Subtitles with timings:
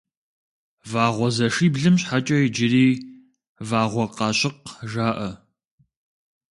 [0.91, 2.87] Вагъуэзэшиблым щхьэкӏэ иджыри
[3.67, 5.29] Вагъуэкъащыкъ жаӏэ.